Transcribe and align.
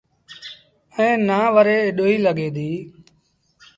ائيٚݩ 0.95 1.21
نا 1.27 1.39
وري 1.53 1.75
ايٚڏوئيٚ 1.85 2.23
لڳي 2.25 2.47
ديٚ۔ 2.55 2.79